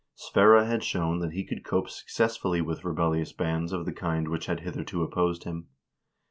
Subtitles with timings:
[0.15, 4.47] Sverre had shown that he could cope successfully with rebellious bands of the kind which
[4.47, 5.67] had hitherto opposed him.